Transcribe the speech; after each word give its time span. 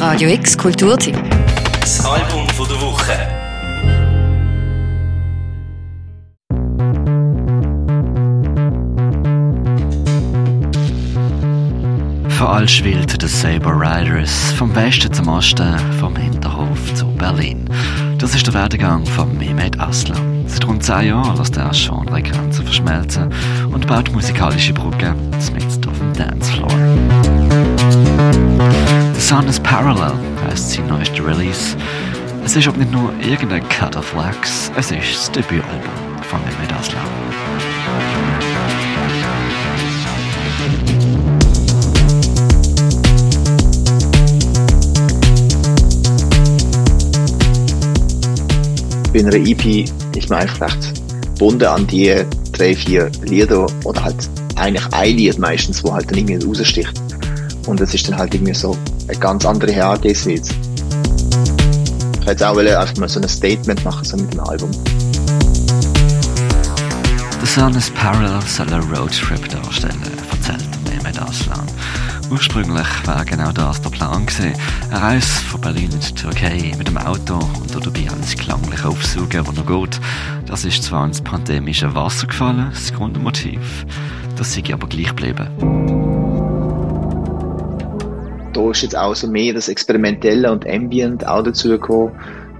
Radio 0.00 0.30
X 0.30 0.56
Kulturtipp. 0.56 1.14
Das 1.78 2.02
Album 2.06 2.48
von 2.48 2.66
der 2.66 2.80
Woche. 2.80 3.12
Von 12.30 12.46
Allschwild 12.46 13.20
den 13.20 13.28
Saber 13.28 13.72
Riders, 13.72 14.52
vom 14.52 14.74
Westen 14.74 15.12
zum 15.12 15.28
Osten, 15.28 15.78
vom 16.00 16.16
Hinterhof 16.16 16.94
zu 16.94 17.04
Berlin. 17.16 17.68
Das 18.16 18.34
ist 18.34 18.46
der 18.46 18.54
Werdegang 18.54 19.04
von 19.04 19.36
Mehmet 19.36 19.78
Aslan. 19.78 20.46
Seit 20.46 20.66
rund 20.66 20.82
zehn 20.82 21.08
Jahren 21.08 21.36
lässt 21.36 21.58
er 21.58 21.74
schon 21.74 22.08
an 22.08 22.22
Grenzen 22.22 22.64
verschmelzen 22.64 23.30
und 23.70 23.86
baut 23.86 24.10
musikalische 24.12 24.72
Brücken 24.72 25.14
mitten 25.54 25.88
auf 25.90 25.98
dem 25.98 26.12
Dancefloor. 26.14 26.49
Sun 29.30 29.46
is 29.46 29.60
Parallel 29.60 30.18
heißt 30.44 30.72
sein 30.72 30.88
neuester 30.88 31.24
Release. 31.24 31.76
Es 32.44 32.56
ist 32.56 32.66
aber 32.66 32.78
nicht 32.78 32.90
nur 32.90 33.12
irgendein 33.20 33.62
Cut 33.68 33.94
of 33.94 34.12
Wax, 34.16 34.72
es 34.76 34.90
ist 34.90 35.14
das 35.14 35.30
Debütalbum 35.30 36.20
von 36.22 36.40
Mehmet 36.40 36.72
Aslan. 36.72 37.00
bei 49.12 49.20
einer 49.20 49.34
EP 49.34 49.88
ist 50.16 50.28
man 50.28 50.40
eigentlich 50.40 50.60
recht 50.60 50.94
gebunden 51.34 51.66
an 51.66 51.86
die 51.86 52.16
drei, 52.50 52.74
vier 52.74 53.08
Lieder 53.22 53.68
oder 53.84 54.02
halt 54.02 54.28
eigentlich 54.56 54.92
ein 54.92 55.16
Lied 55.16 55.38
meistens, 55.38 55.84
wo 55.84 55.92
halt 55.92 56.10
dann 56.10 56.18
irgendwie 56.18 56.44
raussticht. 56.44 56.99
Und 57.66 57.80
das 57.80 57.94
ist 57.94 58.08
dann 58.08 58.16
halt 58.16 58.34
irgendwie 58.34 58.54
so 58.54 58.76
eine 59.08 59.18
ganz 59.18 59.44
andere 59.44 59.72
Herangehensweise. 59.72 60.52
Ich 62.20 62.26
hätte 62.26 62.48
auch 62.48 62.56
einfach 62.56 62.96
mal 62.96 63.08
so 63.08 63.20
ein 63.20 63.28
Statement 63.28 63.84
machen, 63.84 64.04
so 64.04 64.16
mit 64.16 64.32
dem 64.32 64.40
Album. 64.40 64.70
The 67.40 67.46
Sun 67.46 67.74
is 67.74 67.90
Parallel 67.90 68.42
soll 68.42 68.72
einen 68.72 68.82
Roadtrip 68.94 69.48
darstellen, 69.48 70.00
erzählt 70.30 70.68
Mehmet 70.88 71.20
Aslan. 71.20 71.66
Ursprünglich 72.30 72.86
war 73.06 73.24
genau 73.24 73.50
das 73.50 73.80
der 73.80 73.90
Plan 73.90 74.24
gewesen. 74.26 74.52
Eine 74.90 75.02
Reise 75.02 75.26
von 75.26 75.60
Berlin 75.60 75.90
in 75.90 76.00
die 76.00 76.14
Türkei 76.14 76.72
mit 76.78 76.86
dem 76.86 76.98
Auto 76.98 77.34
und 77.34 77.74
dabei 77.74 78.08
alles 78.10 78.36
klanglich 78.36 78.84
aufsaugen, 78.84 79.46
wo 79.46 79.52
noch 79.52 79.66
geht. 79.66 80.00
Das 80.46 80.64
ist 80.64 80.84
zwar 80.84 81.06
ins 81.06 81.20
pandemische 81.20 81.92
Wasser 81.94 82.26
gefallen, 82.26 82.70
das 82.72 82.92
Grundmotiv. 82.92 83.86
Das 84.36 84.52
sei 84.52 84.62
aber 84.72 84.86
gleich 84.86 85.08
geblieben. 85.08 86.09
Da 88.60 88.70
ist 88.70 88.82
jetzt 88.82 88.96
auch 88.96 89.14
so 89.14 89.26
mehr 89.26 89.54
das 89.54 89.68
Experimentelle 89.68 90.50
und 90.50 90.68
Ambient 90.68 91.26
auch 91.26 91.42
dazu 91.42 91.68
gekommen. 91.68 92.12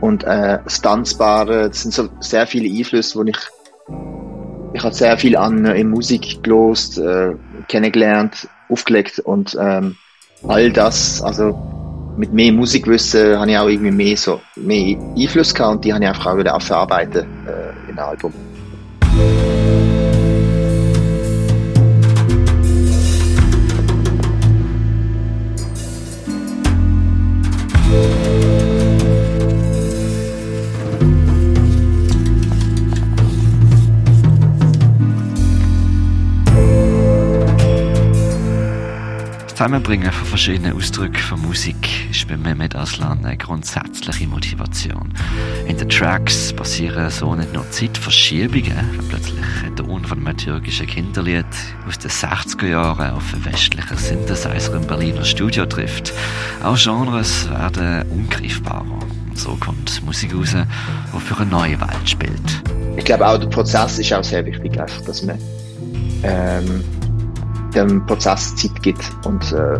Und 0.00 0.24
äh, 0.24 0.58
das 0.62 0.82
Tanzbare, 0.82 1.68
das 1.68 1.82
sind 1.82 1.94
so 1.94 2.08
sehr 2.20 2.46
viele 2.46 2.68
Einflüsse, 2.68 3.18
wo 3.18 3.24
ich 3.24 3.38
ich 4.72 4.84
habe 4.84 4.94
sehr 4.94 5.16
viel 5.16 5.36
an 5.36 5.64
äh, 5.64 5.82
Musik 5.84 6.42
gelost, 6.42 6.98
äh, 6.98 7.34
kennengelernt, 7.68 8.46
aufgelegt 8.68 9.20
und 9.20 9.56
ähm, 9.58 9.96
all 10.46 10.70
das, 10.70 11.22
also 11.22 11.58
mit 12.18 12.32
mehr 12.32 12.52
Musikwissen 12.52 13.38
habe 13.38 13.50
ich 13.50 13.58
auch 13.58 13.68
irgendwie 13.68 13.90
mehr 13.90 14.16
so 14.16 14.40
mehr 14.56 14.98
Einfluss 15.16 15.54
gehabt 15.54 15.76
und 15.76 15.84
die 15.84 15.94
habe 15.94 16.04
ich 16.04 16.08
einfach 16.08 16.26
auch 16.26 16.36
wieder 16.36 16.60
verarbeiten 16.60 17.26
äh, 17.46 17.90
in 17.90 17.98
Album. 17.98 18.32
Zusammenbringen 39.56 40.12
von 40.12 40.26
verschiedenen 40.26 40.76
Ausdrücken 40.76 41.16
von 41.16 41.40
Musik 41.40 42.10
ist 42.10 42.28
bei 42.28 42.36
Mehmet 42.36 42.76
Aslan 42.76 43.24
eine 43.24 43.38
grundsätzliche 43.38 44.26
Motivation. 44.26 45.14
In 45.66 45.78
den 45.78 45.88
Tracks 45.88 46.52
passieren 46.52 47.08
so 47.08 47.34
nicht 47.34 47.54
nur 47.54 47.64
Zeitverschiebungen, 47.70 48.76
wenn 48.92 49.08
plötzlich 49.08 49.40
ein 49.64 49.74
Ton 49.74 50.04
von 50.04 50.18
einem 50.18 50.36
türkischen 50.36 50.86
Kinderlied 50.86 51.46
aus 51.88 51.98
den 51.98 52.10
60er 52.10 52.66
Jahren 52.66 53.12
auf 53.12 53.32
einen 53.32 53.46
westlichen 53.46 53.96
Synthesizer 53.96 54.74
im 54.74 54.86
Berliner 54.86 55.24
Studio 55.24 55.64
trifft. 55.64 56.12
Auch 56.62 56.76
Genres 56.76 57.48
werden 57.48 58.02
ungreifbarer. 58.10 58.98
So 59.32 59.56
kommt 59.56 60.04
Musik 60.04 60.34
raus, 60.34 60.54
die 60.54 61.20
für 61.20 61.40
eine 61.40 61.50
neue 61.50 61.80
Welt 61.80 62.10
spielt. 62.10 62.62
Ich 62.94 63.06
glaube 63.06 63.26
auch 63.26 63.38
der 63.38 63.46
Prozess 63.46 63.98
ist 63.98 64.12
auch 64.12 64.22
sehr 64.22 64.44
wichtig, 64.44 64.74
dass 64.74 65.22
man 65.22 65.38
ähm, 66.24 66.84
dem 67.76 68.04
Prozess 68.06 68.56
Zeit 68.56 68.82
gibt 68.82 69.04
und 69.24 69.52
äh, 69.52 69.78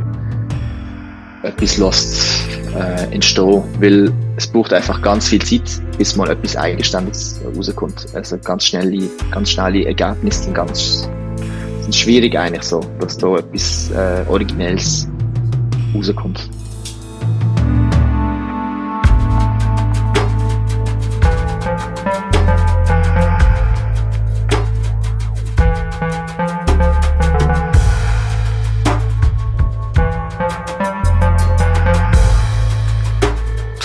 etwas 1.42 1.76
lässt 1.78 2.46
äh, 2.74 3.12
entstehen, 3.12 3.62
weil 3.80 4.12
es 4.36 4.46
braucht 4.46 4.72
einfach 4.72 5.00
ganz 5.02 5.28
viel 5.28 5.42
Zeit, 5.42 5.80
bis 5.96 6.16
mal 6.16 6.30
etwas 6.30 6.56
Eigenständiges 6.56 7.40
rauskommt. 7.56 8.06
Also 8.14 8.36
ganz 8.38 8.66
schnelle, 8.66 9.08
ganz 9.30 9.50
schnelle 9.50 9.86
Ergebnisse 9.86 10.44
sind 10.44 10.54
ganz 10.54 11.08
sind 11.82 11.94
schwierig 11.94 12.36
eigentlich 12.36 12.64
so, 12.64 12.80
dass 12.98 13.16
da 13.16 13.36
etwas 13.36 13.90
äh, 13.92 14.24
Originelles 14.28 15.06
rauskommt. 15.94 16.50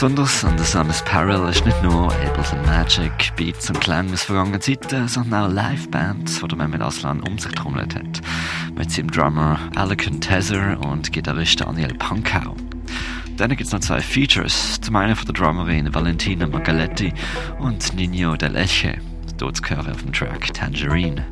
Besonders 0.02 0.44
an 0.44 0.58
Sun 0.58 0.90
is 0.90 1.04
Parallel 1.04 1.52
ist 1.52 1.64
nicht 1.64 1.84
nur 1.84 2.12
Ableton 2.12 2.60
Magic, 2.66 3.32
Beats 3.36 3.70
und 3.70 3.80
Klänge 3.82 4.14
aus 4.14 4.24
vergangenen 4.24 4.60
Zeiten, 4.60 5.08
sondern 5.08 5.44
auch 5.44 5.54
Livebands, 5.54 6.42
die 6.42 6.48
der 6.48 6.58
Mehmet 6.58 6.82
Aslan 6.82 7.20
um 7.20 7.38
sich 7.38 7.52
getrommelt 7.52 7.94
hat. 7.94 8.20
Mit 8.76 8.90
seinem 8.90 9.12
Drummer 9.12 9.60
Alec 9.76 10.10
Tezer 10.20 10.80
und 10.90 11.14
Gitarrist 11.14 11.62
Daniel 11.62 11.94
Pankau. 11.94 12.56
Dann 13.38 13.52
gibt 13.52 13.62
es 13.62 13.72
noch 13.72 13.82
zwei 13.82 14.00
Features. 14.00 14.82
Zum 14.82 14.96
einen 14.96 15.16
von 15.16 15.28
der 15.28 15.36
Drummerin 15.36 15.94
Valentina 15.94 16.48
Magaletti 16.48 17.14
und 17.60 17.94
Nino 17.94 18.36
Del 18.36 18.56
Eche. 18.56 18.98
Dort 19.38 19.58
zu 19.58 19.70
hören 19.70 19.92
auf 19.92 20.02
dem 20.02 20.14
Track 20.14 20.52
Tangerine. 20.52 21.24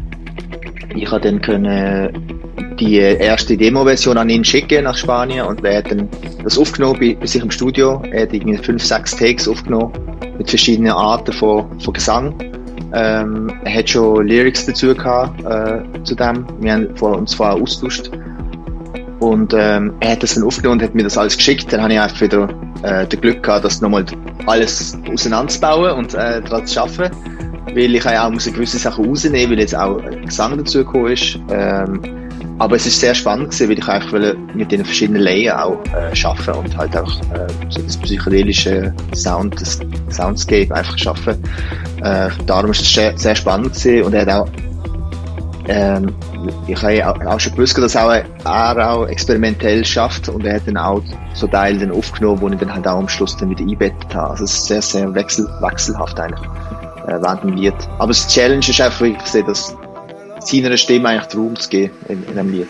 Ich 0.94 1.09
habe 1.09 1.22
dann 1.22 1.41
können 1.41 2.38
die 2.80 2.97
erste 2.97 3.58
Demo-Version 3.58 4.18
an 4.18 4.30
ihn 4.30 4.44
schicken 4.44 4.84
nach 4.84 4.97
Spanien 4.97 5.46
und 5.46 5.64
er 5.64 5.80
hat 5.80 5.92
dann 5.92 6.09
das 6.44 6.58
aufgenommen 6.58 7.00
bei, 7.00 7.16
bei 7.20 7.25
sich 7.25 7.42
im 7.42 7.52
Studio. 7.52 8.02
Er 8.12 8.24
hat 8.24 8.34
irgendwie 8.34 8.58
fünf, 8.58 8.84
sechs 8.84 9.16
Takes 9.16 9.47
aufgenommen 9.47 9.92
mit 10.38 10.50
verschiedenen 10.50 10.92
Arten 10.92 11.34
von, 11.34 11.80
von 11.80 11.94
Gesang. 11.94 12.34
Ähm, 12.94 13.52
er 13.66 13.75
hat 13.80 13.90
schon 13.90 14.25
Lyrics 14.25 14.66
dazu 14.66 14.96
gehabt, 14.96 15.40
äh, 15.46 16.03
zu 16.03 16.16
dem. 16.16 16.46
Wir 16.59 16.74
haben 16.74 16.96
vor, 16.96 17.18
uns 17.18 17.34
vorher 17.34 17.62
austauscht. 17.62 18.09
Und 19.20 19.53
ähm, 19.53 19.94
er 20.00 20.14
hat 20.14 20.24
das 20.24 20.36
dann 20.36 20.44
aufgenommen 20.46 20.80
und 20.80 20.86
hat 20.86 20.96
mir 20.96 21.03
das 21.03 21.18
alles 21.18 21.36
geschickt. 21.36 21.72
Dann 21.72 21.81
habe 21.81 21.94
ich 21.94 22.00
einfach 22.00 22.22
wieder 22.22 22.50
äh, 22.84 23.06
das 23.06 23.22
Glück 23.22 23.44
gehabt, 23.44 23.66
das 23.66 23.81
nochmal 23.81 24.06
alles 24.46 24.97
auseinanderzubauen 25.12 25.91
und 25.97 26.14
äh, 26.14 26.41
daran 26.41 26.66
zu 26.66 26.81
arbeiten. 26.81 27.16
Weil 27.68 27.94
ich 27.94 28.08
auch 28.08 28.31
muss 28.31 28.46
gewisse 28.46 28.80
Sachen 28.80 29.06
rausnehmen, 29.06 29.52
weil 29.52 29.59
jetzt 29.59 29.76
auch 29.76 30.02
Gesang 30.26 30.58
dazu 30.58 30.80
gekommen 30.80 31.12
ist. 31.12 31.38
Ähm, 31.52 32.02
aber 32.59 32.75
es 32.75 32.86
ist 32.86 33.00
sehr 33.00 33.16
spannend 33.16 33.52
gewesen, 33.52 33.70
weil 33.70 33.80
ich 33.80 33.88
einfach 33.88 34.36
mit 34.53 34.72
den 34.72 34.84
verschiedenen 34.84 35.22
Layern 35.22 35.59
auch 35.59 35.84
äh, 35.94 36.25
arbeiten 36.25 36.59
und 36.59 36.78
halt 36.78 36.96
auch 36.96 37.20
äh, 37.34 37.47
so 37.70 37.82
das 37.82 37.97
psychedelische 37.97 38.94
Sound, 39.16 39.59
das 39.59 39.79
Soundscape 40.11 40.73
einfach 40.76 40.97
schaffen. 40.97 41.41
Äh, 42.03 42.29
darum 42.46 42.72
ist 42.72 42.82
es 42.82 42.94
sehr, 42.94 43.17
sehr 43.17 43.35
spannend 43.35 43.73
gewesen 43.73 44.03
und 44.03 44.14
er 44.14 44.22
hat 44.22 44.29
auch 44.29 44.50
ähm, 45.70 46.16
ich 46.67 46.82
habe 46.82 47.29
auch, 47.29 47.40
schon 47.40 47.53
gewusst, 47.53 47.78
dass 47.78 47.96
auch, 47.96 48.09
er 48.09 48.91
auch 48.91 49.05
experimentell 49.05 49.85
schafft 49.85 50.28
und 50.28 50.44
er 50.44 50.55
hat 50.55 50.64
dann 50.66 50.78
auch 50.78 51.03
so 51.35 51.46
Teile 51.47 51.79
dann 51.79 51.91
aufgenommen, 51.91 52.41
wo 52.41 52.50
ich 52.50 52.58
dann 52.58 52.73
halt 52.73 52.88
auch 52.88 52.97
am 52.97 53.08
Schluss 53.08 53.38
dann 53.38 53.52
wieder 53.52 53.62
einbettet 53.62 54.16
habe. 54.16 54.32
Also 54.32 54.46
es 54.46 54.53
ist 54.53 54.66
sehr, 54.66 54.82
sehr 54.82 55.14
wechsel, 55.14 55.47
wechselhaft 55.62 56.20
eigentlich 56.20 56.50
äh, 57.08 57.22
während 57.22 57.44
dem 57.44 57.53
Lied. 57.53 57.76
Aber 58.00 58.08
das 58.08 58.28
Challenge 58.28 58.67
ist 58.67 58.82
einfach, 58.82 59.05
ich 59.05 59.22
sehe, 59.22 59.44
dass 59.44 59.76
seiner 60.44 60.78
Stimme 60.78 61.09
eigentlich 61.09 61.36
Raum 61.36 61.56
zu 61.56 61.70
geben 61.70 61.94
in, 62.08 62.24
in 62.24 62.38
einem 62.38 62.52
Lied. 62.52 62.70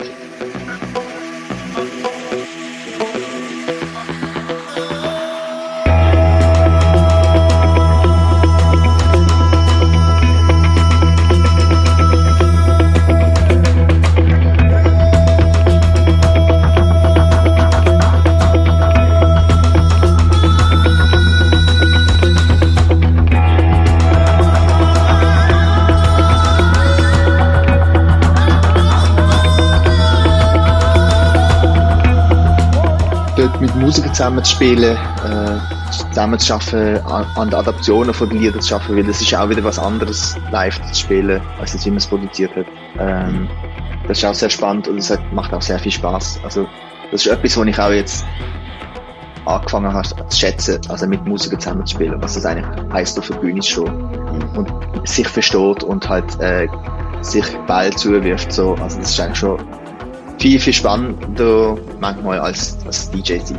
Dort 33.40 33.60
mit 33.60 33.74
Musikern 33.76 34.12
zusammen 34.14 34.44
zu 34.44 34.52
spielen, 34.52 34.96
äh, 34.96 35.90
zusammen 35.90 36.38
zu 36.38 36.54
arbeiten, 36.54 37.04
an, 37.06 37.26
an 37.36 37.54
Adaptionen 37.54 38.12
von 38.12 38.28
den 38.28 38.38
Liedern 38.38 38.60
zu 38.60 38.74
arbeiten, 38.74 38.96
weil 38.96 39.04
das 39.04 39.20
ist 39.20 39.34
auch 39.34 39.48
wieder 39.48 39.64
was 39.64 39.78
anderes, 39.78 40.36
live 40.50 40.80
zu 40.92 40.94
spielen, 40.94 41.40
als 41.58 41.72
das, 41.72 41.86
wie 41.86 41.90
man 41.90 41.98
es 41.98 42.06
produziert 42.06 42.54
hat. 42.54 42.66
Ähm, 42.98 43.48
das 44.06 44.18
ist 44.18 44.24
auch 44.24 44.34
sehr 44.34 44.50
spannend 44.50 44.88
und 44.88 44.98
es 44.98 45.16
macht 45.32 45.54
auch 45.54 45.62
sehr 45.62 45.78
viel 45.78 45.92
Spaß. 45.92 46.40
Also, 46.44 46.66
das 47.10 47.24
ist 47.24 47.32
etwas, 47.32 47.56
was 47.56 47.66
ich 47.66 47.78
auch 47.78 47.90
jetzt 47.90 48.24
angefangen 49.46 49.92
habe 49.92 50.08
zu 50.28 50.38
schätzen, 50.38 50.78
also 50.88 51.06
mit 51.06 51.24
Musikern 51.26 51.60
zusammen 51.60 51.86
zu 51.86 51.94
spielen, 51.94 52.20
was 52.20 52.34
das 52.34 52.44
eigentlich 52.44 52.66
heisst, 52.92 53.18
auf 53.18 53.26
der 53.28 53.36
Bühne 53.36 53.62
stehen 53.62 53.88
und 54.54 54.70
sich 55.08 55.26
versteht 55.26 55.82
und 55.82 56.06
halt 56.08 56.38
äh, 56.40 56.68
sich 57.22 57.46
Ball 57.66 57.90
zuwirft. 57.90 58.52
So. 58.52 58.74
Also 58.74 58.98
das 58.98 59.10
ist 59.10 59.20
eigentlich 59.20 59.38
schon 59.38 59.58
viel, 60.40 60.58
viel 60.58 60.72
spannender 60.72 61.78
manchmal 62.00 62.40
als, 62.40 62.78
als 62.86 63.10
DJ 63.10 63.38
sein. 63.44 63.58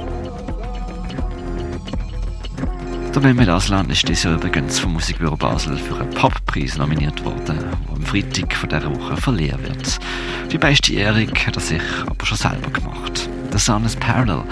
Der 3.13 3.21
Mehmet 3.21 3.49
Aslan 3.49 3.89
ist 3.89 4.07
dieses 4.07 4.23
Jahr 4.23 4.35
übrigens 4.35 4.79
vom 4.79 4.93
Musikbüro 4.93 5.35
Basel 5.35 5.77
für 5.77 5.99
einen 5.99 6.09
Poppreis 6.11 6.77
nominiert 6.77 7.23
worden, 7.25 7.43
der 7.45 7.93
am 7.93 8.01
Freitag 8.03 8.53
von 8.53 8.69
dieser 8.69 8.89
Woche 8.89 9.17
verliehen 9.17 9.61
wird. 9.63 9.99
Die 10.51 10.57
beste 10.57 10.93
Ehrung 10.93 11.27
hat 11.45 11.55
er 11.55 11.61
sich 11.61 11.81
aber 12.07 12.25
schon 12.25 12.37
selber 12.37 12.71
gemacht. 12.71 13.29
Der 13.51 13.59
Sun 13.59 13.85
is 13.85 13.97
Parallel 13.97 14.43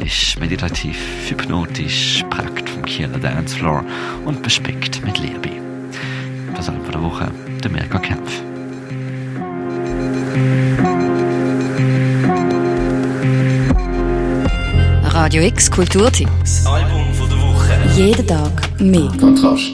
ist 0.00 0.40
meditativ, 0.40 0.96
hypnotisch, 1.28 2.24
prägt 2.30 2.70
vom 2.70 2.84
Kieler 2.86 3.18
Dancefloor 3.18 3.84
und 4.24 4.42
bespickt 4.42 5.04
mit 5.04 5.18
Liebe. 5.18 5.50
Das 6.56 6.70
Album 6.70 6.90
der 6.90 7.02
Woche, 7.02 7.30
der 7.62 7.70
Mirka 7.70 7.98
Kempf. 7.98 8.42
Radio 15.26 15.42
X 15.42 15.68
Kulturtipp. 15.68 16.28
Das 16.38 16.64
Album 16.66 17.12
von 17.12 17.28
der 17.28 17.38
Woche. 17.38 17.72
Jeden 17.96 18.24
Tag 18.28 18.80
mehr. 18.80 19.10
Kontrast. 19.18 19.72